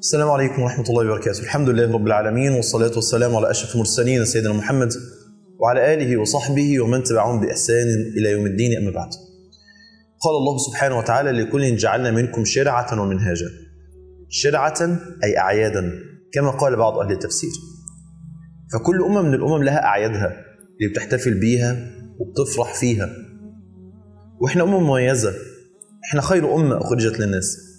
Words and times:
السلام 0.00 0.30
عليكم 0.30 0.62
ورحمة 0.62 0.84
الله 0.90 1.04
وبركاته. 1.04 1.40
الحمد 1.40 1.68
لله 1.68 1.92
رب 1.92 2.06
العالمين 2.06 2.52
والصلاة 2.52 2.92
والسلام 2.96 3.36
على 3.36 3.50
أشرف 3.50 3.74
المرسلين 3.74 4.24
سيدنا 4.24 4.52
محمد 4.52 4.92
وعلى 5.58 5.94
آله 5.94 6.16
وصحبه 6.16 6.80
ومن 6.80 7.02
تبعهم 7.02 7.40
بإحسان 7.40 7.86
إلى 8.16 8.30
يوم 8.30 8.46
الدين 8.46 8.78
أما 8.78 8.90
بعد. 8.90 9.08
قال 10.20 10.36
الله 10.36 10.58
سبحانه 10.58 10.98
وتعالى 10.98 11.30
لكل 11.30 11.76
جعلنا 11.76 12.10
منكم 12.10 12.44
شرعة 12.44 13.02
ومنهاجا. 13.02 13.46
شرعة 14.28 14.98
أي 15.24 15.38
أعيادا 15.38 15.92
كما 16.32 16.50
قال 16.50 16.76
بعض 16.76 16.98
أهل 16.98 17.12
التفسير. 17.12 17.50
فكل 18.72 19.02
أمة 19.02 19.22
من 19.22 19.34
الأمم 19.34 19.62
لها 19.62 19.84
أعيادها 19.84 20.26
اللي 20.80 20.92
بتحتفل 20.92 21.34
بيها 21.40 21.90
وبتفرح 22.18 22.80
فيها. 22.80 23.10
وإحنا 24.40 24.62
أمة 24.62 24.80
مميزة. 24.80 25.32
إحنا 26.04 26.20
خير 26.20 26.54
أمة 26.54 26.78
أخرجت 26.78 27.20
للناس. 27.20 27.70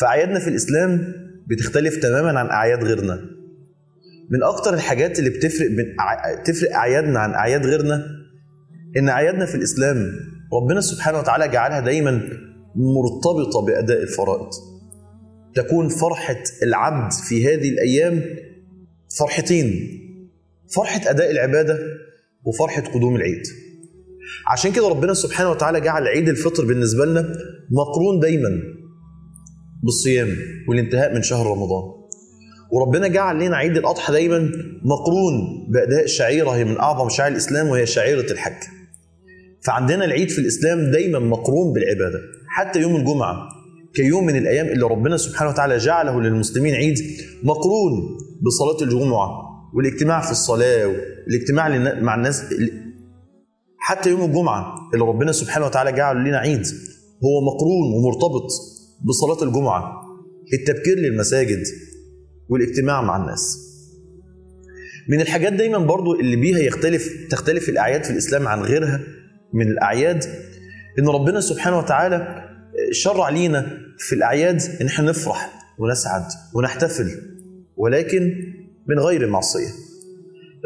فأعيادنا 0.00 0.38
في 0.38 0.48
الإسلام 0.48 1.14
بتختلف 1.50 1.96
تماما 1.96 2.38
عن 2.38 2.46
أعياد 2.46 2.84
غيرنا. 2.84 3.14
من 4.30 4.42
أكتر 4.42 4.74
الحاجات 4.74 5.18
اللي 5.18 5.30
بتفرق 5.30 5.68
بين 5.68 5.96
تفرق 6.44 6.74
أعيادنا 6.74 7.18
عن 7.20 7.30
أعياد 7.30 7.66
غيرنا 7.66 8.06
إن 8.96 9.08
أعيادنا 9.08 9.46
في 9.46 9.54
الإسلام 9.54 9.96
ربنا 10.52 10.80
سبحانه 10.80 11.18
وتعالى 11.18 11.48
جعلها 11.48 11.80
دايما 11.80 12.22
مرتبطة 12.76 13.66
بأداء 13.66 14.02
الفرائض. 14.02 14.50
تكون 15.54 15.88
فرحة 15.88 16.42
العبد 16.62 17.12
في 17.12 17.46
هذه 17.46 17.68
الأيام 17.68 18.22
فرحتين 19.18 19.74
فرحة 20.74 21.10
أداء 21.10 21.30
العبادة 21.30 21.78
وفرحة 22.44 22.82
قدوم 22.82 23.16
العيد. 23.16 23.42
عشان 24.52 24.72
كده 24.72 24.88
ربنا 24.88 25.14
سبحانه 25.14 25.50
وتعالى 25.50 25.80
جعل 25.80 26.06
عيد 26.06 26.28
الفطر 26.28 26.64
بالنسبة 26.64 27.04
لنا 27.04 27.20
مقرون 27.70 28.20
دايما. 28.20 28.50
بالصيام 29.82 30.28
والانتهاء 30.68 31.14
من 31.14 31.22
شهر 31.22 31.46
رمضان. 31.46 31.98
وربنا 32.72 33.08
جعل 33.08 33.46
لنا 33.46 33.56
عيد 33.56 33.76
الأضحى 33.76 34.12
دايما 34.12 34.50
مقرون 34.84 35.66
بأداء 35.68 36.06
شعيرة 36.06 36.50
هي 36.50 36.64
من 36.64 36.78
أعظم 36.78 37.08
شعائر 37.08 37.32
الإسلام 37.32 37.68
وهي 37.68 37.86
شعيرة 37.86 38.32
الحج. 38.32 38.62
فعندنا 39.64 40.04
العيد 40.04 40.30
في 40.30 40.38
الإسلام 40.38 40.90
دايما 40.90 41.18
مقرون 41.18 41.72
بالعبادة 41.72 42.18
حتى 42.48 42.80
يوم 42.80 42.96
الجمعة 42.96 43.48
كيوم 43.94 44.26
من 44.26 44.36
الأيام 44.36 44.66
اللي 44.66 44.86
ربنا 44.86 45.16
سبحانه 45.16 45.50
وتعالى 45.50 45.76
جعله 45.76 46.20
للمسلمين 46.20 46.74
عيد 46.74 46.98
مقرون 47.42 48.18
بصلاة 48.42 48.82
الجمعة 48.82 49.30
والاجتماع 49.74 50.20
في 50.20 50.30
الصلاة 50.30 50.86
والاجتماع 50.86 51.68
مع 52.00 52.14
الناس 52.14 52.44
حتى 53.78 54.10
يوم 54.10 54.24
الجمعة 54.24 54.74
اللي 54.94 55.04
ربنا 55.04 55.32
سبحانه 55.32 55.66
وتعالى 55.66 55.92
جعله 55.92 56.20
لنا 56.20 56.38
عيد 56.38 56.66
هو 57.24 57.40
مقرون 57.46 57.94
ومرتبط 57.94 58.50
بصلاة 59.04 59.42
الجمعة 59.48 60.02
التبكير 60.52 60.98
للمساجد 60.98 61.62
والاجتماع 62.48 63.02
مع 63.02 63.16
الناس. 63.16 63.64
من 65.08 65.20
الحاجات 65.20 65.52
دايما 65.52 65.78
برضو 65.78 66.20
اللي 66.20 66.36
بيها 66.36 66.58
يختلف 66.58 67.26
تختلف 67.30 67.68
الأعياد 67.68 68.04
في 68.04 68.10
الإسلام 68.10 68.48
عن 68.48 68.60
غيرها 68.62 69.00
من 69.54 69.68
الأعياد 69.68 70.24
إن 70.98 71.08
ربنا 71.08 71.40
سبحانه 71.40 71.78
وتعالى 71.78 72.44
شرع 72.92 73.28
لينا 73.28 73.78
في 73.98 74.14
الأعياد 74.14 74.62
إن 74.80 74.86
إحنا 74.86 75.10
نفرح 75.10 75.52
ونسعد 75.78 76.24
ونحتفل 76.54 77.10
ولكن 77.76 78.32
من 78.88 78.98
غير 78.98 79.26
معصية. 79.26 79.68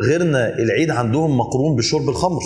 غيرنا 0.05 0.59
العيد 0.59 0.91
عندهم 0.91 1.39
مقرون 1.39 1.77
بشرب 1.77 2.09
الخمر. 2.09 2.41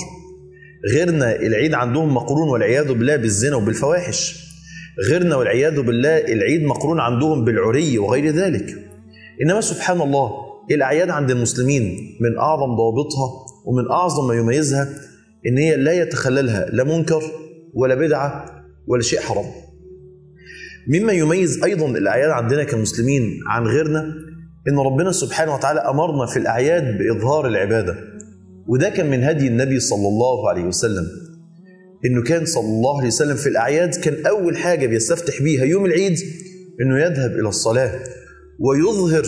غيرنا 0.92 1.36
العيد 1.36 1.74
عندهم 1.74 2.14
مقرون 2.14 2.48
والعياذ 2.48 2.92
بالله 2.92 3.16
بالزنا 3.16 3.56
وبالفواحش. 3.56 4.45
غيرنا 5.10 5.36
والعياذ 5.36 5.80
بالله 5.80 6.18
العيد 6.18 6.62
مقرون 6.62 7.00
عندهم 7.00 7.44
بالعري 7.44 7.98
وغير 7.98 8.30
ذلك. 8.30 8.74
إنما 9.42 9.60
سبحان 9.60 10.00
الله 10.00 10.30
الأعياد 10.70 11.10
عند 11.10 11.30
المسلمين 11.30 11.82
من 12.20 12.38
أعظم 12.38 12.76
ضوابطها 12.76 13.28
ومن 13.66 13.90
أعظم 13.90 14.28
ما 14.28 14.34
يميزها 14.34 14.88
إن 15.46 15.58
هي 15.58 15.76
لا 15.76 15.92
يتخللها 15.92 16.66
لا 16.70 16.84
منكر 16.84 17.22
ولا 17.74 17.94
بدعة 17.94 18.46
ولا 18.86 19.02
شيء 19.02 19.20
حرام. 19.20 19.44
مما 20.88 21.12
يميز 21.12 21.64
أيضا 21.64 21.86
الأعياد 21.86 22.30
عندنا 22.30 22.64
كمسلمين 22.64 23.40
عن 23.46 23.66
غيرنا 23.66 24.14
إن 24.68 24.78
ربنا 24.78 25.12
سبحانه 25.12 25.54
وتعالى 25.54 25.80
أمرنا 25.80 26.26
في 26.26 26.38
الأعياد 26.38 26.98
بإظهار 26.98 27.46
العبادة. 27.46 27.96
وده 28.68 28.88
كان 28.88 29.10
من 29.10 29.24
هدي 29.24 29.46
النبي 29.48 29.80
صلى 29.80 30.08
الله 30.08 30.48
عليه 30.48 30.64
وسلم. 30.64 31.06
إنه 32.06 32.22
كان 32.22 32.46
صلى 32.46 32.64
الله 32.64 32.98
عليه 32.98 33.08
وسلم 33.08 33.36
في 33.36 33.48
الأعياد 33.48 33.94
كان 33.94 34.26
أول 34.26 34.56
حاجة 34.56 34.86
بيستفتح 34.86 35.42
بيها 35.42 35.64
يوم 35.64 35.84
العيد 35.84 36.18
إنه 36.80 36.98
يذهب 37.00 37.30
إلى 37.30 37.48
الصلاة 37.48 38.00
ويظهر 38.60 39.26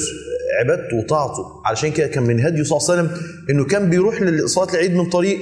عبادته 0.60 0.96
وطاعته. 0.96 1.44
علشان 1.66 1.92
كده 1.92 2.06
كان 2.06 2.22
من 2.22 2.40
هديه 2.40 2.62
صلى 2.62 2.78
الله 2.78 2.90
عليه 2.90 3.02
وسلم 3.02 3.22
إنه 3.50 3.64
كان 3.64 3.90
بيروح 3.90 4.22
لصلاه 4.22 4.72
العيد 4.72 4.92
من 4.94 5.08
طريق 5.08 5.38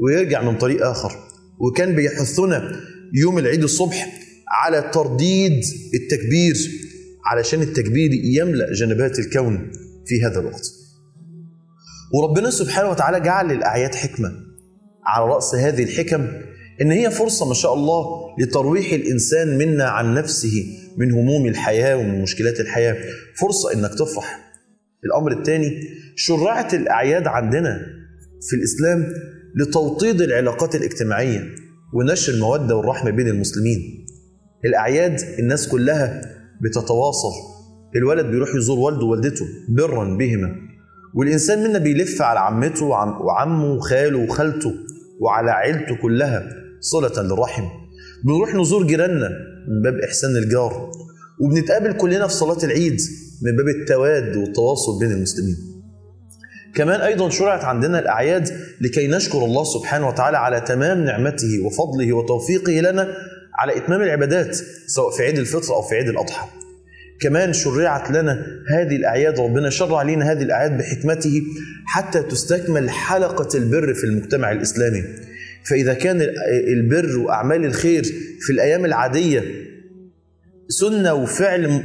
ويرجع 0.00 0.42
من 0.42 0.58
طريق 0.58 0.86
آخر. 0.86 1.12
وكان 1.60 1.94
بيحثنا 1.94 2.80
يوم 3.14 3.38
العيد 3.38 3.62
الصبح 3.62 4.20
على 4.48 4.90
ترديد 4.94 5.62
التكبير 5.94 6.56
علشان 7.26 7.62
التكبير 7.62 8.10
يملأ 8.12 8.72
جنبات 8.72 9.18
الكون 9.18 9.70
في 10.06 10.22
هذا 10.22 10.40
الوقت. 10.40 10.70
وربنا 12.14 12.50
سبحانه 12.50 12.90
وتعالى 12.90 13.20
جعل 13.20 13.48
للأعياد 13.48 13.94
حكمة 13.94 14.32
على 15.06 15.32
رأس 15.32 15.54
هذه 15.54 15.82
الحكم 15.82 16.26
إن 16.82 16.90
هي 16.90 17.10
فرصة 17.10 17.48
ما 17.48 17.54
شاء 17.54 17.74
الله 17.74 18.04
لترويح 18.38 18.92
الإنسان 18.92 19.58
منا 19.58 19.84
عن 19.84 20.14
نفسه 20.14 20.64
من 20.96 21.12
هموم 21.12 21.46
الحياة 21.46 21.96
ومن 21.96 22.22
مشكلات 22.22 22.60
الحياة. 22.60 22.96
فرصة 23.40 23.72
إنك 23.72 23.94
تفرح. 23.94 24.52
الأمر 25.04 25.32
الثاني 25.32 25.80
شرعت 26.16 26.74
الأعياد 26.74 27.26
عندنا 27.26 27.86
في 28.48 28.56
الإسلام 28.56 29.12
لتوطيد 29.56 30.20
العلاقات 30.20 30.74
الاجتماعية 30.74 31.40
ونشر 31.94 32.32
المودة 32.32 32.76
والرحمة 32.76 33.10
بين 33.10 33.28
المسلمين. 33.28 34.06
الأعياد 34.64 35.20
الناس 35.38 35.68
كلها 35.68 36.22
بتتواصل. 36.62 37.32
الولد 37.96 38.26
بيروح 38.26 38.54
يزور 38.54 38.78
والده 38.78 39.04
ووالدته 39.06 39.46
برا 39.68 40.16
بهما. 40.16 40.56
والإنسان 41.14 41.64
منا 41.64 41.78
بيلف 41.78 42.22
على 42.22 42.40
عمته 42.40 42.86
وعمه 42.86 43.72
وخاله 43.72 44.18
وخالته 44.18 44.74
وعلى 45.20 45.50
عيلته 45.50 45.96
كلها. 46.02 46.48
صلة 46.80 47.22
للرحم. 47.22 47.64
بنروح 48.24 48.54
نزور 48.54 48.86
جيراننا 48.86 49.28
من 49.68 49.82
باب 49.82 50.00
إحسان 50.00 50.36
الجار 50.36 50.90
وبنتقابل 51.40 51.92
كلنا 51.92 52.26
في 52.26 52.34
صلاة 52.34 52.64
العيد 52.64 53.00
من 53.42 53.56
باب 53.56 53.68
التواد 53.68 54.36
والتواصل 54.36 54.98
بين 55.00 55.12
المسلمين. 55.12 55.56
كمان 56.74 57.00
أيضا 57.00 57.30
شرعت 57.30 57.64
عندنا 57.64 57.98
الأعياد 57.98 58.48
لكي 58.80 59.08
نشكر 59.08 59.38
الله 59.38 59.64
سبحانه 59.64 60.08
وتعالى 60.08 60.36
على 60.36 60.60
تمام 60.60 61.04
نعمته 61.04 61.60
وفضله 61.64 62.12
وتوفيقه 62.12 62.72
لنا 62.72 63.14
على 63.58 63.76
إتمام 63.76 64.02
العبادات 64.02 64.56
سواء 64.86 65.10
في 65.16 65.22
عيد 65.22 65.38
الفطر 65.38 65.74
أو 65.74 65.82
في 65.82 65.94
عيد 65.94 66.08
الأضحى. 66.08 66.46
كمان 67.20 67.52
شرعت 67.52 68.10
لنا 68.10 68.46
هذه 68.70 68.96
الأعياد 68.96 69.40
ربنا 69.40 69.70
شرع 69.70 70.02
لنا 70.02 70.32
هذه 70.32 70.42
الأعياد 70.42 70.78
بحكمته 70.78 71.42
حتى 71.86 72.22
تستكمل 72.22 72.90
حلقة 72.90 73.58
البر 73.58 73.94
في 73.94 74.04
المجتمع 74.04 74.52
الإسلامي. 74.52 75.04
فإذا 75.68 75.94
كان 75.94 76.20
البر 76.68 77.18
وأعمال 77.18 77.64
الخير 77.64 78.04
في 78.40 78.52
الأيام 78.52 78.84
العادية 78.84 79.44
سنة 80.68 81.14
وفعل 81.14 81.82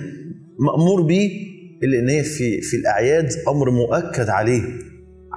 مأمور 0.59 1.01
به 1.01 1.31
إلا 1.83 1.99
إن 1.99 2.09
هي 2.09 2.23
في 2.23 2.61
في 2.61 2.77
الأعياد 2.77 3.29
أمر 3.47 3.71
مؤكد 3.71 4.29
عليه. 4.29 4.63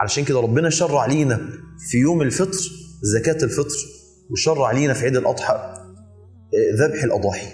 علشان 0.00 0.25
كده 0.25 0.41
ربنا 0.41 0.71
شرع 0.71 1.06
لينا 1.06 1.41
في 1.91 1.99
يوم 1.99 2.22
الفطر 2.22 2.59
زكاة 3.03 3.44
الفطر 3.44 3.76
وشرع 4.31 4.72
لينا 4.72 4.93
في 4.93 5.05
عيد 5.05 5.17
الأضحى 5.17 5.75
ذبح 6.79 7.05
الأضاحي. 7.05 7.46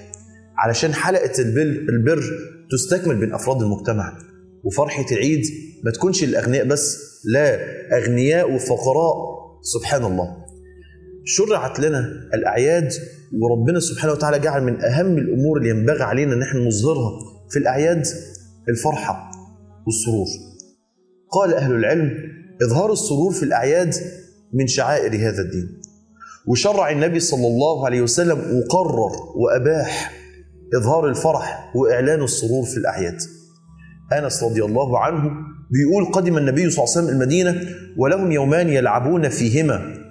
علشان 0.59 0.95
حلقة 0.95 1.43
البر 1.89 2.23
تستكمل 2.71 3.17
بين 3.17 3.33
أفراد 3.33 3.63
المجتمع 3.63 4.19
وفرحة 4.65 5.07
العيد 5.13 5.43
ما 5.85 5.91
تكونش 5.91 6.25
للأغنياء 6.25 6.67
بس 6.67 6.99
لا 7.25 7.61
أغنياء 7.99 8.53
وفقراء. 8.53 9.35
سبحان 9.63 10.05
الله. 10.05 10.44
شرعت 11.25 11.81
لنا 11.81 11.99
الأعياد 12.35 12.93
وربنا 13.33 13.81
سبحانه 13.81 14.13
وتعالى 14.13 14.39
جعل 14.39 14.63
من 14.63 14.85
أهم 14.85 15.19
الأمور 15.19 15.59
اللي 15.59 15.69
ينبغي 15.69 16.03
علينا 16.03 16.35
أن 16.35 16.43
إحنا 16.43 16.61
نظهرها 16.61 17.11
في 17.51 17.59
الأعياد 17.59 18.07
الفرحة 18.69 19.31
والسرور. 19.87 20.27
قال 21.31 21.55
أهل 21.55 21.73
العلم 21.75 22.11
إظهار 22.63 22.93
السرور 22.93 23.33
في 23.33 23.43
الأعياد 23.43 23.95
من 24.53 24.67
شعائر 24.67 25.17
هذا 25.29 25.43
الدين. 25.43 25.81
وشرع 26.47 26.91
النبي 26.91 27.21
صلى 27.21 27.47
الله 27.47 27.87
عليه 27.87 28.03
وسلم 28.03 28.39
وقرر 28.39 29.13
وأباح 29.37 30.13
إظهار 30.81 31.09
الفرح 31.09 31.73
وإعلان 31.77 32.23
السرور 32.23 32.65
في 32.65 32.77
الأعياد. 32.77 33.19
أنس 34.13 34.43
رضي 34.43 34.65
الله 34.65 34.99
عنه 34.99 35.31
بيقول 35.71 36.05
قدم 36.13 36.39
النبي 36.39 36.71
صلى 36.71 36.85
الله 36.85 36.97
عليه 36.97 37.07
وسلم 37.07 37.09
المدينة 37.09 37.61
ولهم 37.99 38.33
يومان 38.33 38.69
يلعبون 38.69 39.29
فيهما. 39.29 40.04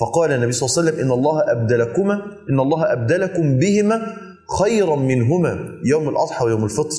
فقال 0.00 0.32
النبي 0.32 0.52
صلى 0.52 0.66
الله 0.68 0.78
عليه 0.78 0.88
وسلم 0.88 1.04
إن 1.06 1.18
الله 1.18 1.52
أبدلكما 1.52 2.22
إن 2.50 2.60
الله 2.60 2.92
أبدلكم 2.92 3.58
بهما 3.58 4.16
خيرا 4.58 4.96
منهما 4.96 5.58
يوم 5.84 6.08
الأضحى 6.08 6.44
ويوم 6.44 6.64
الفطر. 6.64 6.96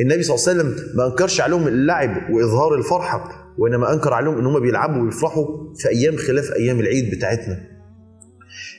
النبي 0.00 0.22
صلى 0.22 0.34
الله 0.36 0.48
عليه 0.48 0.58
وسلم 0.72 0.96
ما 0.96 1.06
أنكرش 1.06 1.40
عليهم 1.40 1.68
اللعب 1.68 2.30
وإظهار 2.30 2.74
الفرحه 2.74 3.30
وإنما 3.58 3.92
أنكر 3.92 4.12
عليهم 4.12 4.38
إن 4.38 4.46
هم 4.46 4.60
بيلعبوا 4.60 5.02
ويفرحوا 5.02 5.46
في 5.76 5.88
أيام 5.88 6.16
خلاف 6.16 6.52
أيام 6.52 6.80
العيد 6.80 7.14
بتاعتنا. 7.14 7.58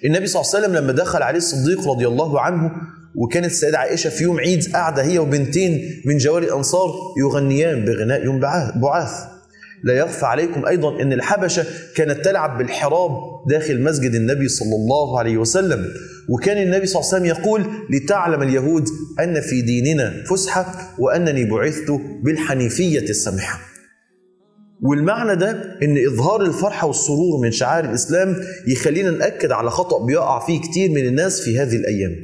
النبي 0.05 0.27
صلى 0.27 0.41
الله 0.41 0.55
عليه 0.55 0.65
وسلم 0.65 0.83
لما 0.83 0.91
دخل 0.91 1.21
عليه 1.21 1.37
الصديق 1.37 1.89
رضي 1.89 2.07
الله 2.07 2.39
عنه 2.39 2.71
وكانت 3.15 3.45
السيدة 3.45 3.77
عائشة 3.77 4.09
في 4.09 4.23
يوم 4.23 4.39
عيد 4.39 4.73
قاعدة 4.73 5.03
هي 5.03 5.19
وبنتين 5.19 6.01
من 6.05 6.17
جواري 6.17 6.45
الأنصار 6.45 6.89
يغنيان 7.19 7.85
بغناء 7.85 8.25
يوم 8.25 8.39
بعاث. 8.75 9.34
لا 9.83 9.93
يخفى 9.93 10.25
عليكم 10.25 10.65
أيضا 10.65 11.01
أن 11.01 11.13
الحبشة 11.13 11.65
كانت 11.95 12.25
تلعب 12.25 12.57
بالحراب 12.57 13.11
داخل 13.49 13.81
مسجد 13.81 14.15
النبي 14.15 14.47
صلى 14.47 14.75
الله 14.75 15.19
عليه 15.19 15.37
وسلم. 15.37 15.85
وكان 16.29 16.57
النبي 16.57 16.85
صلى 16.85 17.01
الله 17.01 17.13
عليه 17.13 17.31
وسلم 17.31 17.43
يقول 17.43 17.63
لتعلم 17.89 18.41
اليهود 18.41 18.87
أن 19.19 19.41
في 19.41 19.61
ديننا 19.61 20.23
فسحة 20.29 20.93
وأنني 20.99 21.45
بعثت 21.45 21.91
بالحنيفية 22.23 23.09
السمحة. 23.09 23.59
والمعنى 24.83 25.35
ده 25.35 25.51
إن 25.83 26.05
إظهار 26.05 26.41
الفرحه 26.41 26.87
والسرور 26.87 27.41
من 27.41 27.51
شعائر 27.51 27.85
الإسلام 27.85 28.35
يخلينا 28.67 29.11
نأكد 29.11 29.51
على 29.51 29.69
خطأ 29.69 30.05
بيقع 30.05 30.45
فيه 30.45 30.61
كتير 30.61 30.91
من 30.91 31.05
الناس 31.05 31.41
في 31.41 31.59
هذه 31.59 31.75
الأيام. 31.75 32.15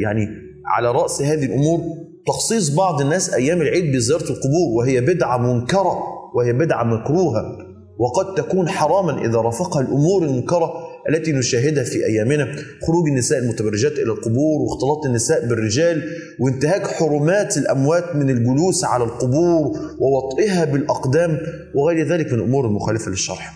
يعني 0.00 0.28
على 0.66 0.90
رأس 0.90 1.22
هذه 1.22 1.44
الأمور 1.44 1.80
تخصيص 2.26 2.68
بعض 2.68 3.00
الناس 3.00 3.34
أيام 3.34 3.62
العيد 3.62 3.96
بزيارة 3.96 4.22
القبور 4.22 4.68
وهي 4.76 5.00
بدعة 5.00 5.38
منكرة 5.38 5.98
وهي 6.34 6.52
بدعة 6.52 6.84
مكروهة. 6.84 7.58
وقد 7.98 8.34
تكون 8.34 8.68
حراما 8.68 9.24
إذا 9.24 9.38
رافقها 9.38 9.82
الأمور 9.82 10.24
المنكرة 10.24 10.72
التي 11.08 11.32
نشاهدها 11.32 11.84
في 11.84 12.06
أيامنا. 12.06 12.56
خروج 12.86 13.08
النساء 13.08 13.38
المتبرجات 13.38 13.92
إلى 13.92 14.12
القبور 14.12 14.62
واختلاط 14.62 15.06
النساء 15.06 15.48
بالرجال 15.48 16.02
وانتهاك 16.40 16.86
حرمات 16.86 17.56
الأموات 17.56 18.16
من 18.16 18.30
الجلوس 18.30 18.84
على 18.84 19.04
القبور 19.04 19.78
ووطئها 20.00 20.64
بالأقدام 20.64 21.38
وغير 21.74 22.08
ذلك 22.08 22.32
من 22.32 22.38
الأمور 22.38 22.66
المخالفة 22.66 23.10
للشرع. 23.10 23.52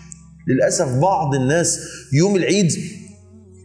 للأسف 0.47 0.97
بعض 1.01 1.35
الناس 1.35 1.79
يوم 2.13 2.35
العيد 2.35 2.71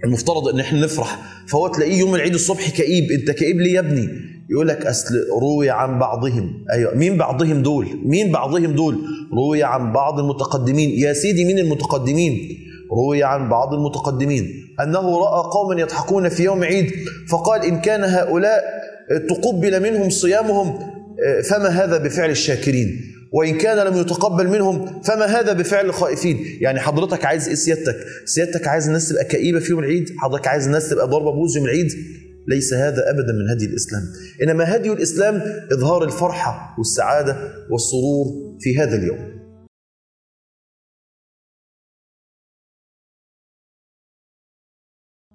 المفترض 0.05 0.49
إن 0.49 0.61
إحنا 0.61 0.81
نفرح 0.81 1.19
فهو 1.49 1.69
تلاقيه 1.69 1.99
يوم 1.99 2.15
العيد 2.15 2.35
الصبح 2.35 2.71
كئيب 2.71 3.11
أنت 3.12 3.31
كئيب 3.31 3.61
ليه 3.61 3.75
يا 3.75 3.81
ابني؟ 3.81 4.34
يقول 4.50 4.69
لك 4.69 4.87
أصل 4.87 5.14
روي 5.41 5.70
عن 5.70 5.99
بعضهم. 5.99 6.64
أيوه. 6.73 6.94
مين 6.94 7.17
بعضهم 7.17 7.62
دول؟ 7.62 7.87
مين 8.05 8.32
بعضهم 8.32 8.73
دول؟ 8.73 8.99
روي 9.32 9.62
عن 9.62 9.93
بعض 9.93 10.19
المتقدمين. 10.19 10.91
يا 10.91 11.12
سيدي 11.12 11.44
مين 11.44 11.58
المتقدمين؟ 11.58 12.58
روي 12.93 13.23
عن 13.23 13.49
بعض 13.49 13.75
المتقدمين. 13.75 14.50
أنه 14.82 15.19
رأى 15.19 15.43
قوما 15.52 15.81
يضحكون 15.81 16.29
في 16.29 16.43
يوم 16.44 16.64
عيد 16.64 16.93
فقال 17.29 17.64
إن 17.64 17.81
كان 17.81 18.05
هؤلاء 18.05 18.62
تقبل 19.29 19.82
منهم 19.82 20.11
صيامهم 20.11 20.79
فما 21.50 21.69
هذا 21.69 21.99
بفعل 21.99 22.31
الشاكرين؟ 22.31 23.00
وإن 23.32 23.58
كان 23.58 23.87
لم 23.87 23.97
يتقبل 23.97 24.49
منهم 24.49 25.02
فما 25.02 25.25
هذا 25.26 25.52
بفعل 25.52 25.87
الخائفين؟ 25.87 26.38
يعني 26.61 26.81
حضرتك 26.81 27.25
عايز 27.25 27.49
إيه 27.49 27.55
سيادتك؟ 27.55 27.97
سيادتك 28.25 28.69
عايز 28.69 28.87
الناس 28.87 29.08
تبقى 29.08 29.25
كئيبة 29.25 29.58
في 29.58 29.70
يوم 29.70 29.79
العيد؟ 29.81 30.11
حضرتك 30.19 30.49
عايز 30.49 30.67
الناس 30.67 30.90
تبقى 30.90 31.08
ضربة 31.08 31.31
بوز 31.32 31.56
يوم 31.56 31.67
العيد؟ 31.67 31.93
ليس 32.49 32.75
هذا 32.75 33.11
أبدا 33.11 33.32
من 33.32 33.50
هدي 33.50 33.67
الإسلام. 33.67 34.02
إنما 34.43 34.76
هدي 34.76 34.93
الإسلام 34.93 35.43
إظهار 35.73 36.05
الفرحة 36.05 36.75
والسعادة 36.79 37.37
والسرور 37.70 38.56
في 38.61 38.79
هذا 38.79 38.96
اليوم. 38.96 39.35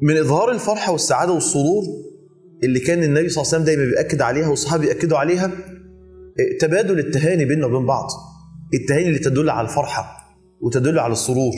من 0.01 0.17
إظهار 0.17 0.51
الفرحة 0.51 0.91
والسعادة 0.91 1.31
والسرور 1.31 1.83
اللي 2.63 2.79
كان 2.79 3.03
النبي 3.03 3.29
صلى 3.29 3.41
الله 3.41 3.53
عليه 3.53 3.63
وسلم 3.63 3.63
دايما 3.63 3.91
بيأكد 3.91 4.21
عليها 4.21 4.47
والصحابة 4.47 4.83
بيأكدوا 4.83 5.17
عليها 5.17 5.51
تبادل 6.59 7.00
التهاني 7.00 7.45
بيننا 7.45 7.65
وبين 7.65 7.85
بعض. 7.85 8.07
التهاني 8.73 9.07
اللي 9.07 9.19
تدل 9.19 9.50
على 9.50 9.67
الفرحة 9.67 10.35
وتدل 10.62 11.00
على 11.00 11.13
السرور. 11.13 11.51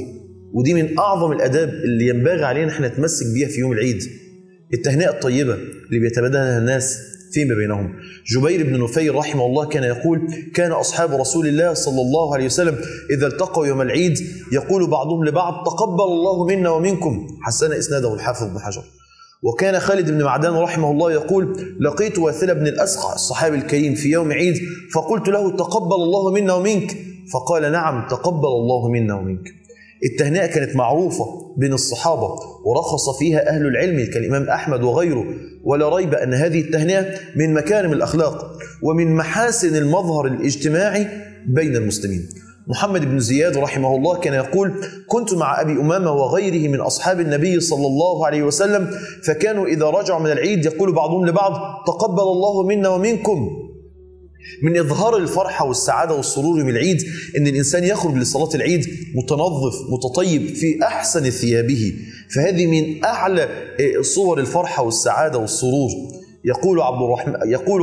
ودي 0.54 0.74
من 0.74 1.00
أعظم 1.00 1.32
الأداب 1.32 1.70
اللي 1.70 2.08
ينبغي 2.08 2.44
علينا 2.44 2.72
إحنا 2.72 2.88
نتمسك 2.88 3.26
بيها 3.34 3.48
في 3.48 3.60
يوم 3.60 3.72
العيد. 3.72 4.02
التهنئة 4.74 5.10
الطيبة 5.10 5.54
اللي 5.54 6.00
بيتبادلها 6.00 6.58
الناس 6.58 6.98
فيما 7.34 7.56
بينهم. 7.56 7.94
جبير 8.28 8.64
بن 8.64 8.84
نفير 8.84 9.16
رحمه 9.16 9.46
الله 9.46 9.66
كان 9.66 9.84
يقول 9.84 10.34
كان 10.54 10.72
أصحاب 10.72 11.12
رسول 11.14 11.48
الله 11.48 11.74
صلى 11.74 12.02
الله 12.02 12.34
عليه 12.34 12.46
وسلم 12.46 12.78
إذا 13.10 13.28
التقوا 13.28 13.66
يوم 13.66 13.82
العيد 13.82 14.18
يقول 14.52 14.90
بعضهم 14.90 15.26
لبعض 15.26 15.66
تقبل 15.66 16.04
الله 16.04 16.46
منا 16.46 16.70
ومنكم 16.70 17.28
حسن 17.42 17.72
إسناده 17.74 18.14
الحافظ 18.14 18.48
بن 18.48 18.60
حجر. 18.60 18.84
وكان 19.44 19.80
خالد 19.80 20.12
بن 20.12 20.24
معدان 20.24 20.54
رحمه 20.54 20.92
الله 20.92 21.12
يقول 21.12 21.76
لقيت 21.80 22.20
واثلة 22.20 22.54
بن 22.54 22.68
الأسقع 22.68 23.14
الصحابي 23.14 23.58
الكريم 23.58 23.96
في 23.96 24.10
يوم 24.10 24.32
عيد 24.32 24.56
فقلت 24.94 25.28
له 25.28 25.56
تقبل 25.58 25.96
الله 25.96 26.32
منا 26.32 26.54
ومنك 26.54 26.98
فقال 27.34 27.72
نعم 27.72 28.08
تقبل 28.08 28.48
الله 28.48 28.90
منا 28.90 29.16
ومنك 29.16 29.61
التهنئة 30.04 30.46
كانت 30.46 30.76
معروفة 30.76 31.26
بين 31.58 31.74
الصحابة 31.74 32.36
ورخص 32.66 33.20
فيها 33.20 33.50
أهل 33.50 33.68
العلم 33.68 34.12
كالإمام 34.14 34.50
أحمد 34.50 34.84
وغيره 34.84 35.26
ولا 35.64 35.96
ريب 35.96 36.14
أن 36.14 36.34
هذه 36.34 36.62
التهنئة 36.62 37.06
من 37.36 37.54
مكارم 37.54 37.94
الأخلاق 37.94 38.52
ومن 38.84 39.16
محاسن 39.16 39.76
المظهر 39.76 40.28
الاجتماعي 40.28 41.08
بين 41.48 41.76
المسلمين. 41.76 42.30
محمد 42.68 43.06
بن 43.06 43.20
زياد 43.20 43.58
رحمه 43.58 43.96
الله 43.96 44.20
كان 44.20 44.34
يقول 44.34 44.74
كنت 45.08 45.34
مع 45.34 45.62
أبي 45.62 45.72
أمامة 45.72 46.12
وغيره 46.12 46.70
من 46.72 46.80
أصحاب 46.82 47.20
النبي 47.20 47.60
صلى 47.60 47.88
الله 47.88 48.26
عليه 48.26 48.44
وسلم 48.44 48.90
فكانوا 49.24 49.68
إذا 49.68 49.86
رجعوا 49.86 50.20
من 50.20 50.32
العيد 50.32 50.66
يقول 50.66 50.94
بعضهم 50.94 51.26
لبعض 51.26 51.54
تقبل 51.88 52.22
الله 52.22 52.64
منا 52.64 52.90
ومنكم 52.90 53.50
من 54.64 54.78
إظهار 54.78 55.18
الفرحة 55.18 55.66
والسعادة 55.66 56.16
والسرور 56.16 56.64
من 56.64 56.70
العيد 56.70 56.98
أن 57.38 57.48
الإنسان 57.48 57.84
يخرج 57.84 58.16
لصلاة 58.16 58.50
العيد 58.56 58.86
متنظف 59.16 59.74
متطيب 59.90 60.56
في 60.56 60.84
أحسن 60.84 61.30
ثيابه. 61.30 61.94
فهذه 62.36 62.66
من 62.66 63.06
أعلى 63.06 63.50
صور 64.02 64.40
الفرحة 64.40 64.84
والسعادة 64.84 65.38
والسرور. 65.38 65.90
يقول 66.46 66.82
عبد 66.82 67.02
الرحمن 67.02 67.36
يقول 67.46 67.82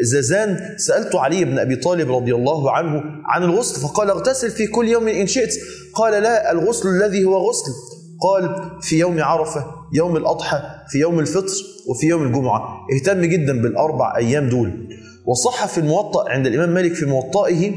زازان 0.00 0.74
سألت 0.76 1.14
علي 1.14 1.44
بن 1.44 1.58
أبي 1.58 1.76
طالب 1.76 2.12
رضي 2.12 2.34
الله 2.34 2.70
عنه 2.70 3.02
عن 3.24 3.42
الغسل 3.42 3.80
فقال 3.80 4.10
اغتسل 4.10 4.50
في 4.50 4.66
كل 4.66 4.88
يوم 4.88 5.08
إن 5.08 5.26
شئت. 5.26 5.54
قال 5.94 6.22
لا 6.22 6.52
الغسل 6.52 6.88
الذي 6.88 7.24
هو 7.24 7.48
غسل. 7.48 7.72
قال 8.20 8.70
في 8.82 8.98
يوم 8.98 9.22
عرفة 9.22 9.66
يوم 9.92 10.16
الأضحى 10.16 10.60
في 10.90 10.98
يوم 10.98 11.18
الفطر 11.18 11.54
وفي 11.88 12.06
يوم 12.06 12.22
الجمعة. 12.22 12.86
اهتم 12.94 13.20
جدا 13.20 13.62
بالأربع 13.62 14.16
أيام 14.16 14.48
دول. 14.48 14.88
وصح 15.26 15.66
في 15.66 15.78
الموطأ 15.78 16.30
عند 16.30 16.46
الإمام 16.46 16.74
مالك 16.74 16.94
في 16.94 17.06
موطئه 17.06 17.72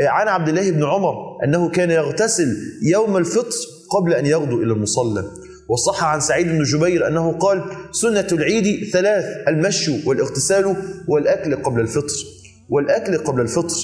عن 0.00 0.28
عبد 0.28 0.48
الله 0.48 0.70
بن 0.70 0.84
عمر 0.84 1.14
أنه 1.44 1.70
كان 1.70 1.90
يغتسل 1.90 2.56
يوم 2.82 3.16
الفطر 3.16 3.56
قبل 3.90 4.12
أن 4.12 4.26
يغدو 4.26 4.62
إلى 4.62 4.72
المصلى. 4.72 5.24
وصح 5.68 6.04
عن 6.04 6.20
سعيد 6.20 6.46
بن 6.46 6.62
جبير 6.62 7.08
أنه 7.08 7.32
قال 7.32 7.64
سنة 7.92 8.26
العيد 8.32 8.90
ثلاث 8.92 9.24
المشي 9.48 10.06
والاغتسال 10.06 10.76
والأكل 11.08 11.56
قبل 11.56 11.80
الفطر 11.80 12.14
والأكل 12.68 13.18
قبل 13.18 13.40
الفطر. 13.40 13.76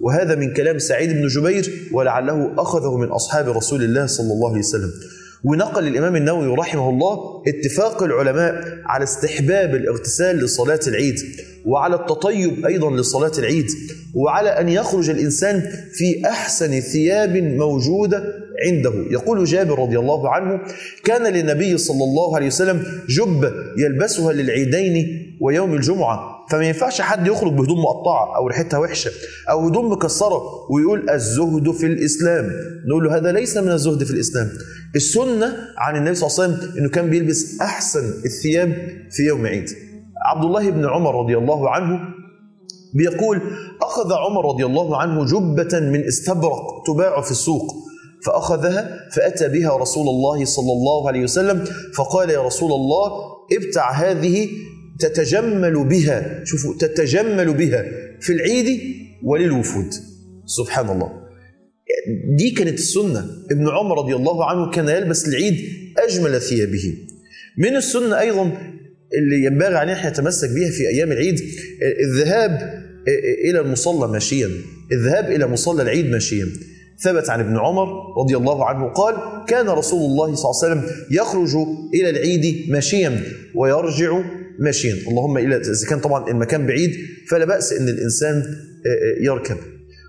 وهذا 0.00 0.34
من 0.34 0.52
كلام 0.52 0.78
سعيد 0.78 1.12
بن 1.12 1.26
جبير 1.26 1.88
ولعله 1.92 2.54
أخذه 2.58 2.96
من 2.96 3.08
أصحاب 3.08 3.48
رسول 3.48 3.84
الله 3.84 4.06
صلى 4.06 4.32
الله 4.32 4.50
عليه 4.50 4.58
وسلم. 4.58 4.90
ونقل 5.44 5.86
الإمام 5.86 6.16
النووي 6.16 6.56
رحمه 6.56 6.90
الله 6.90 7.42
اتفاق 7.48 8.02
العلماء 8.02 8.54
على 8.86 9.04
استحباب 9.04 9.74
الاغتسال 9.74 10.36
لصلاة 10.36 10.80
العيد 10.86 11.14
وعلى 11.66 11.94
التطيب 11.94 12.66
أيضا 12.66 12.90
لصلاة 12.96 13.32
العيد 13.38 13.66
وعلى 14.14 14.48
أن 14.48 14.68
يخرج 14.68 15.10
الإنسان 15.10 15.62
في 15.92 16.26
أحسن 16.26 16.80
ثياب 16.80 17.36
موجودة 17.36 18.24
عنده. 18.66 18.92
يقول 19.10 19.44
جابر 19.44 19.78
رضي 19.78 19.98
الله 19.98 20.28
عنه 20.30 20.60
كان 21.04 21.32
للنبي 21.32 21.78
صلى 21.78 22.04
الله 22.04 22.36
عليه 22.36 22.46
وسلم 22.46 22.84
جبة 23.08 23.52
يلبسها 23.78 24.32
للعيدين 24.32 25.36
ويوم 25.40 25.74
الجمعة 25.74 26.33
فما 26.50 26.64
ينفعش 26.66 27.00
حد 27.00 27.26
يخرج 27.26 27.52
بهدوم 27.52 27.78
مقطعة 27.78 28.36
أو 28.36 28.46
ريحتها 28.46 28.78
وحشة 28.78 29.10
أو 29.50 29.66
هدوم 29.66 29.92
مكسرة 29.92 30.42
ويقول 30.70 31.10
الزهد 31.10 31.70
في 31.70 31.86
الإسلام. 31.86 32.50
نقول 32.88 33.04
له 33.04 33.16
هذا 33.16 33.32
ليس 33.32 33.56
من 33.56 33.72
الزهد 33.72 34.04
في 34.04 34.10
الإسلام. 34.10 34.48
السنة 34.96 35.56
عن 35.78 35.96
النبي 35.96 36.14
صلى 36.14 36.28
الله 36.28 36.56
عليه 36.56 36.64
وسلم 36.64 36.78
أنه 36.78 36.88
كان 36.88 37.10
بيلبس 37.10 37.60
أحسن 37.60 38.04
الثياب 38.24 38.76
في 39.10 39.22
يوم 39.22 39.46
عيد. 39.46 39.70
عبد 40.26 40.44
الله 40.44 40.70
بن 40.70 40.88
عمر 40.88 41.22
رضي 41.24 41.38
الله 41.38 41.70
عنه 41.70 42.00
بيقول 42.94 43.40
أخذ 43.82 44.12
عمر 44.12 44.54
رضي 44.54 44.66
الله 44.66 44.96
عنه 44.96 45.24
جبة 45.24 45.80
من 45.80 46.04
استبرق 46.04 46.82
تباع 46.86 47.20
في 47.20 47.30
السوق. 47.30 47.74
فأخذها 48.26 49.08
فأتى 49.16 49.48
بها 49.48 49.76
رسول 49.76 50.08
الله 50.08 50.44
صلى 50.44 50.72
الله 50.72 51.08
عليه 51.08 51.22
وسلم. 51.22 51.64
فقال 51.96 52.30
يا 52.30 52.42
رسول 52.42 52.72
الله 52.72 53.12
ابتع 53.52 53.90
هذه 53.90 54.48
تتجمل 54.98 55.84
بها. 55.84 56.44
شوفوا 56.44 56.74
تتجمل 56.78 57.54
بها 57.54 57.84
في 58.20 58.32
العيد 58.32 58.80
وللوفود. 59.22 59.90
سبحان 60.46 60.90
الله 60.90 61.12
دي 62.36 62.50
كانت 62.50 62.78
السنة. 62.78 63.26
ابن 63.50 63.68
عمر 63.68 63.98
رضي 63.98 64.14
الله 64.14 64.44
عنه 64.50 64.70
كان 64.70 64.88
يلبس 64.88 65.28
العيد 65.28 65.58
أجمل 65.98 66.40
ثيابه. 66.40 66.94
من 67.58 67.76
السنة 67.76 68.20
أيضا 68.20 68.52
اللي 69.18 69.44
ينبغي 69.44 69.74
علينا 69.74 69.98
إحنا 69.98 70.10
نتمسك 70.10 70.50
بيها 70.50 70.70
في 70.70 70.88
أيام 70.88 71.12
العيد 71.12 71.40
الذهاب 72.00 72.84
إلى 73.44 73.60
المصلى 73.60 74.12
ماشيا. 74.12 74.48
الذهاب 74.92 75.32
إلى 75.32 75.46
مصلى 75.46 75.82
العيد 75.82 76.10
ماشيا. 76.10 76.46
ثبت 77.00 77.30
عن 77.30 77.40
ابن 77.40 77.56
عمر 77.58 77.88
رضي 78.18 78.36
الله 78.36 78.64
عنه 78.64 78.92
قال 78.92 79.14
كان 79.48 79.68
رسول 79.68 80.10
الله 80.10 80.34
صلى 80.34 80.50
الله 80.50 80.62
عليه 80.62 80.72
وسلم 80.72 81.06
يخرج 81.10 81.56
إلى 81.94 82.10
العيد 82.10 82.70
ماشيا 82.70 83.22
ويرجع 83.54 84.24
ماشيا 84.58 84.94
اللهم 85.08 85.38
إلى 85.38 85.56
إذا 85.56 85.86
كان 85.88 86.00
طبعا 86.00 86.30
المكان 86.30 86.66
بعيد 86.66 86.90
فلا 87.30 87.44
بأس 87.44 87.72
إن 87.72 87.88
الإنسان 87.88 88.42
يركب. 89.20 89.56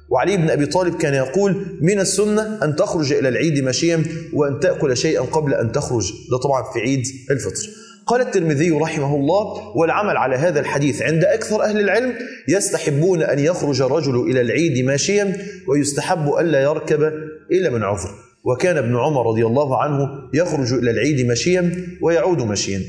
وعلي 0.09 0.37
بن 0.37 0.49
أبي 0.49 0.65
طالب 0.65 0.97
كان 0.97 1.13
يقول 1.13 1.65
من 1.81 1.99
السنة 1.99 2.63
أن 2.63 2.75
تخرج 2.75 3.13
إلى 3.13 3.29
العيد 3.29 3.63
ماشيا 3.63 4.03
وأن 4.33 4.59
تأكل 4.59 4.97
شيئا 4.97 5.21
قبل 5.21 5.53
أن 5.53 5.71
تخرج. 5.71 6.13
ده 6.31 6.37
طبعا 6.37 6.73
في 6.73 6.79
عيد 6.79 7.03
الفطر. 7.31 7.69
قال 8.07 8.21
الترمذي 8.21 8.71
رحمه 8.71 9.15
الله 9.15 9.77
والعمل 9.77 10.17
على 10.17 10.35
هذا 10.35 10.59
الحديث 10.59 11.01
عند 11.01 11.23
أكثر 11.23 11.63
أهل 11.63 11.79
العلم 11.79 12.13
يستحبون 12.47 13.21
أن 13.21 13.39
يخرج 13.39 13.81
الرجل 13.81 14.19
إلى 14.19 14.41
العيد 14.41 14.85
ماشيا 14.85 15.37
ويستحب 15.67 16.29
الا 16.39 16.61
يركب 16.61 17.03
إلا 17.51 17.69
من 17.69 17.83
عذر. 17.83 18.09
وكان 18.43 18.77
ابن 18.77 18.95
عمر 18.95 19.27
رضي 19.27 19.45
الله 19.45 19.83
عنه 19.83 20.07
يخرج 20.33 20.73
إلى 20.73 20.91
العيد 20.91 21.25
ماشيا 21.25 21.87
ويعود 22.01 22.41
ماشيا 22.41 22.81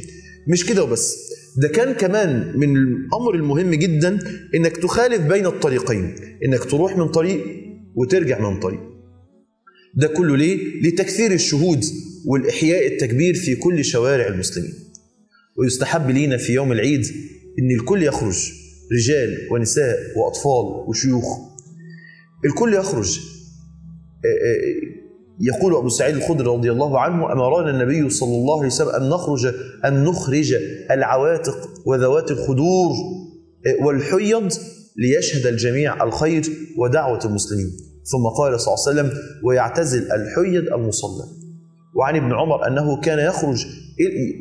مش 0.48 0.66
كده 0.66 0.84
وبس. 0.84 1.16
ده 1.62 1.68
كان 1.68 1.92
كمان 1.92 2.52
من 2.58 2.76
الأمر 2.76 3.34
المهم 3.34 3.74
جدا 3.74 4.18
إنك 4.54 4.76
تخالف 4.76 5.20
بين 5.20 5.46
الطريقين 5.46 6.14
إنك 6.44 6.64
تروح 6.64 6.96
من 6.96 7.08
طريق 7.08 7.40
وترجع 7.94 8.50
من 8.50 8.60
طريق. 8.60 8.80
ده 9.94 10.08
كله 10.08 10.36
ليه؟ 10.36 10.82
لتكثير 10.82 11.32
الشهود 11.32 11.84
والإحياء 12.26 12.86
التكبير 12.86 13.34
في 13.34 13.56
كل 13.56 13.84
شوارع 13.84 14.26
المسلمين. 14.26 14.72
ويستحب 15.58 16.10
لينا 16.10 16.36
في 16.36 16.52
يوم 16.52 16.72
العيد 16.72 17.04
إن 17.58 17.70
الكل 17.80 18.02
يخرج 18.02 18.52
رجال 18.92 19.48
ونساء 19.50 19.98
وأطفال 20.16 20.88
وشيوخ. 20.88 21.26
الكل 22.44 22.74
يخرج. 22.74 23.20
يقول 25.40 25.76
أبو 25.76 25.88
سعيد 25.88 26.16
الخدري 26.16 26.46
رضي 26.46 26.72
الله 26.72 27.00
عنه 27.00 27.32
أمرنا 27.32 27.70
النبي 27.70 28.10
صلى 28.10 28.36
الله 28.36 28.58
عليه 28.58 28.66
وسلم 28.66 28.88
أن 28.88 29.08
نخرج 29.08 29.54
أن 29.84 30.04
نخرج 30.04 30.54
العواتق 30.90 31.56
وذوات 31.86 32.30
الخدور 32.30 32.90
والحيض 33.80 34.52
ليشهد 34.96 35.46
الجميع 35.46 36.04
الخير 36.04 36.42
ودعوة 36.78 37.20
المسلمين. 37.24 37.70
ثم 38.12 38.26
قال 38.38 38.60
صلى 38.60 38.74
الله 38.74 38.88
عليه 38.88 39.10
وسلم 39.10 39.22
ويعتزل 39.44 40.12
الحيض 40.12 40.72
المصلى. 40.74 41.24
وعن 41.94 42.16
ابن 42.16 42.32
عمر 42.32 42.66
أنه 42.66 43.00
كان 43.00 43.18
يخرج 43.18 43.66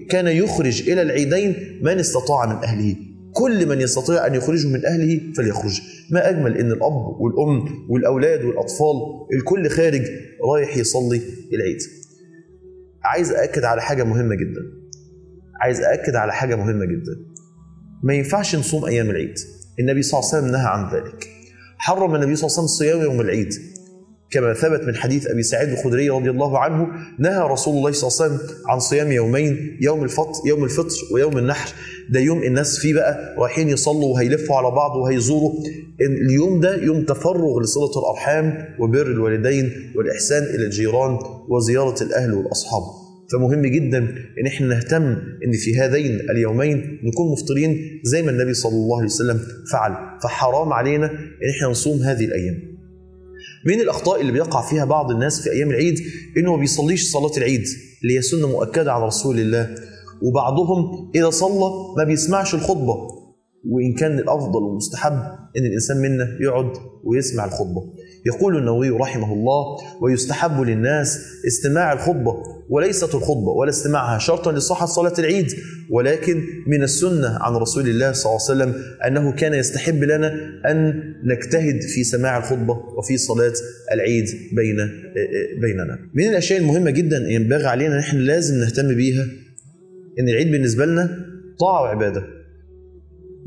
كان 0.10 0.28
يخرج 0.28 0.90
إلى 0.90 1.02
العيدين 1.02 1.80
من 1.84 2.00
استطاع 2.00 2.46
من 2.46 2.64
أهله. 2.64 2.96
كل 3.36 3.66
من 3.66 3.82
يستطيع 3.82 4.28
أن 4.28 4.36
يخرجه 4.36 4.68
من 4.68 4.86
أهله 4.86 5.34
فليخرج. 5.38 5.82
ما 6.12 6.30
أجمل 6.30 6.58
إن 6.58 6.72
الأب 6.72 6.94
والأم 7.20 7.66
والأولاد 7.90 8.44
والأطفال 8.44 8.96
الكل 9.34 9.70
خارج 9.70 10.02
رايح 10.52 10.78
يصلي 10.78 11.22
العيد. 11.54 11.78
عايز 13.04 13.32
أأكد 13.32 13.64
على 13.64 13.82
حاجة 13.82 14.04
مهمة 14.04 14.36
جدا. 14.36 14.62
عايز 15.62 15.82
أأكد 15.82 16.16
على 16.16 16.34
حاجة 16.34 16.56
مهمة 16.56 16.86
جدا. 16.86 17.16
ما 18.04 18.14
ينفعش 18.14 18.56
نصوم 18.56 18.86
أيام 18.86 19.10
العيد. 19.10 19.34
النبي 19.80 20.02
صلى 20.02 20.20
الله 20.20 20.30
عليه 20.34 20.44
وسلم 20.44 20.52
نهى 20.52 20.68
عن 20.68 20.96
ذلك. 20.96 21.28
حرم 21.78 22.16
النبي 22.16 22.36
صلى 22.36 22.48
الله 22.48 22.58
عليه 22.58 22.68
وسلم 22.68 22.68
صيام 22.68 23.02
يوم 23.02 23.22
العيد. 23.22 23.54
كما 24.32 24.54
ثبت 24.54 24.84
من 24.84 24.96
حديث 24.96 25.28
أبي 25.28 25.44
سعيد 25.44 25.70
الخدري 25.70 26.10
رضي 26.10 26.30
الله 26.30 26.60
عنه 26.60 26.88
نهى 27.20 27.48
رسول 27.48 27.78
الله 27.78 27.92
صلى 27.92 28.10
الله 28.10 28.22
عليه 28.22 28.46
وسلم 28.46 28.58
عن 28.70 28.80
صيام 28.80 29.12
يومين 29.12 29.78
يوم 29.82 30.04
الفطر 30.04 30.48
يوم 30.48 30.64
الفطر 30.64 30.96
ويوم 31.14 31.38
النحر. 31.38 31.74
ده 32.10 32.20
يوم 32.20 32.44
الناس 32.44 32.80
فيه 32.80 32.94
بقى 32.94 33.36
رايحين 33.38 33.70
يصلوا 33.70 34.14
وهيلفوا 34.14 34.56
على 34.56 34.72
بعض 34.72 34.96
وهيزوروا. 34.96 35.54
اليوم 36.02 36.60
ده 36.60 36.84
يوم 36.84 37.06
تفرغ 37.06 37.60
لصلة 37.60 37.92
الأرحام 38.00 38.76
وبر 38.80 39.08
الوالدين 39.08 39.72
والإحسان 39.96 40.44
إلى 40.44 40.66
الجيران 40.66 41.18
وزيارة 41.50 42.04
الأهل 42.04 42.34
والأصحاب. 42.34 42.82
فمهم 43.32 43.62
جدا 43.62 43.98
إن 44.42 44.48
إحنا 44.48 44.68
نهتم 44.68 45.04
إن 45.46 45.52
في 45.54 45.80
هذين 45.80 46.20
اليومين 46.30 47.00
نكون 47.04 47.32
مفطرين 47.32 48.00
زي 48.04 48.22
ما 48.22 48.32
النبي 48.32 48.54
صلى 48.54 48.72
الله 48.74 48.98
عليه 48.98 49.06
وسلم 49.08 49.40
فعل. 49.72 49.92
فحرام 50.24 50.74
علينا 50.74 51.06
إن 51.12 51.50
إحنا 51.58 51.68
نصوم 51.68 52.00
هذه 52.02 52.26
الأيام. 52.26 52.76
من 53.66 53.82
الأخطاء 53.82 54.22
اللي 54.22 54.32
بيقع 54.32 54.70
فيها 54.70 54.86
بعض 54.86 55.12
الناس 55.12 55.42
في 55.42 55.52
أيام 55.52 55.70
العيد 55.70 56.00
إنه 56.38 56.52
ما 56.56 56.60
بيصليش 56.60 57.04
صلاة 57.12 57.38
العيد 57.38 57.64
اللي 58.04 58.18
هي 58.18 58.22
سنه 58.22 58.48
مؤكدة 58.48 58.94
عن 58.94 59.02
رسول 59.02 59.40
الله. 59.40 59.76
وبعضهم 60.22 61.12
إذا 61.16 61.30
صلى 61.30 61.72
ما 61.98 62.04
بيسمعش 62.04 62.54
الخطبة 62.56 62.96
وإن 63.70 63.94
كان 63.94 64.20
الأفضل 64.20 64.64
والمستحب 64.64 65.14
إن 65.58 65.66
الإنسان 65.66 65.98
منا 65.98 66.38
يقعد 66.42 66.72
ويسمع 67.04 67.46
الخطبة 67.46 67.82
يقول 68.26 68.58
النووي 68.58 68.90
رحمه 68.90 69.34
الله 69.34 69.64
ويستحب 70.02 70.62
للناس 70.62 71.20
استماع 71.48 71.94
الخطبة 71.94 72.36
وليست 72.70 73.16
الخطبة 73.16 73.50
ولا 73.52 73.70
استماعها 73.70 74.20
شرطا 74.20 74.52
لصحة 74.52 74.86
صلاة 74.86 75.14
العيد 75.20 75.48
ولكن 75.92 76.44
من 76.68 76.84
السنة 76.84 77.38
عن 77.42 77.54
رسول 77.56 77.90
الله 77.90 78.12
صلى 78.12 78.32
الله 78.32 78.42
عليه 78.50 78.74
وسلم 78.74 78.84
أنه 79.08 79.32
كان 79.32 79.54
يستحب 79.54 80.04
لنا 80.04 80.34
أن 80.72 80.94
نجتهد 81.24 81.82
في 81.82 82.04
سماع 82.04 82.38
الخطبة 82.38 82.74
وفي 82.98 83.18
صلاة 83.18 83.54
العيد 83.94 84.26
بين 84.56 84.76
بيننا. 85.62 86.00
من 86.14 86.24
الأشياء 86.30 86.60
المهمة 86.60 86.92
جدا 86.92 87.18
ينبغي 87.30 87.66
علينا 87.66 87.94
إن 87.94 88.00
إحنا 88.00 88.20
لازم 88.20 88.56
نهتم 88.56 88.96
بيها 88.96 89.26
إن 90.20 90.30
العيد 90.30 90.52
بالنسبة 90.52 90.86
لنا 90.86 91.26
طاعة 91.60 91.82
وعبادة. 91.82 92.24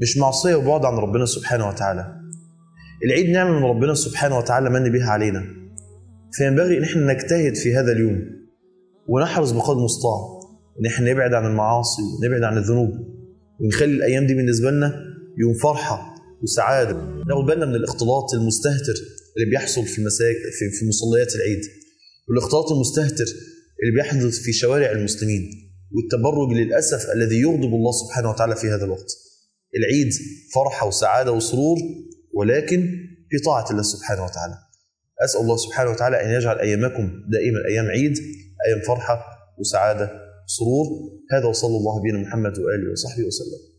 مش 0.02 0.16
معصية 0.16 0.54
وبعد 0.54 0.84
عن 0.84 0.94
ربنا 0.94 1.26
سبحانه 1.26 1.68
وتعالى. 1.68 2.14
العيد 3.04 3.30
نعمة 3.30 3.58
من 3.58 3.64
ربنا 3.64 3.94
سبحانه 3.94 4.38
وتعالى 4.38 4.70
من 4.70 4.92
بها 4.92 5.06
علينا. 5.10 5.44
فينبغي 6.32 6.78
إن 6.78 6.82
إحنا 6.82 7.12
نجتهد 7.12 7.54
في 7.54 7.74
هذا 7.76 7.92
اليوم 7.92 8.20
ونحرص 9.08 9.50
بقدر 9.50 9.78
المستطاع 9.78 10.40
إن 10.80 10.86
إحنا 10.86 11.10
نبعد 11.12 11.32
عن 11.34 11.46
المعاصي 11.46 12.02
ونبعد 12.02 12.42
عن 12.42 12.58
الذنوب 12.58 12.90
ونخلي 13.60 13.92
الأيام 13.92 14.26
دي 14.26 14.34
بالنسبة 14.34 14.70
لنا 14.70 15.04
يوم 15.38 15.54
فرحة 15.54 16.14
وسعادة 16.42 16.92
ناخد 17.28 17.44
بالنا 17.46 17.66
من 17.66 17.74
الاختلاط 17.74 18.34
المستهتر 18.34 18.94
اللي 19.36 19.50
بيحصل 19.50 19.84
في 19.86 19.98
المساجد 19.98 20.36
في, 20.58 20.70
في 20.78 20.88
مصليات 20.88 21.34
العيد 21.34 21.60
والاختلاط 22.28 22.72
المستهتر 22.72 23.24
اللي 23.82 23.94
بيحدث 23.94 24.38
في 24.38 24.52
شوارع 24.52 24.90
المسلمين 24.90 25.50
والتبرج 25.94 26.50
للأسف 26.52 27.10
الذي 27.14 27.40
يغضب 27.40 27.72
الله 27.74 27.92
سبحانه 27.92 28.30
وتعالى 28.30 28.56
في 28.56 28.66
هذا 28.66 28.84
الوقت. 28.84 29.10
العيد 29.76 30.12
فرحة 30.54 30.86
وسعادة 30.86 31.32
وسرور 31.32 31.78
ولكن 32.34 32.80
في 33.30 33.38
طاعة 33.44 33.70
الله 33.70 33.82
سبحانه 33.82 34.24
وتعالى. 34.24 34.54
أسأل 35.24 35.40
الله 35.40 35.56
سبحانه 35.56 35.90
وتعالى 35.90 36.24
أن 36.24 36.30
يجعل 36.30 36.58
أيامكم 36.58 37.10
دائما 37.32 37.58
أيام 37.68 37.86
عيد 37.86 38.14
أيام 38.66 38.80
فرحة 38.86 39.18
وسعادة 39.58 40.10
سرور 40.46 40.86
هذا 41.32 41.46
وصلى 41.46 41.76
الله 41.76 42.02
بنا 42.02 42.18
محمد 42.18 42.58
وآله 42.58 42.92
وصحبه 42.92 43.24
وسلم. 43.24 43.77